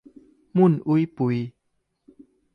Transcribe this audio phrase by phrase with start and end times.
[0.57, 1.37] มุ่นอุ้ยปุ้ย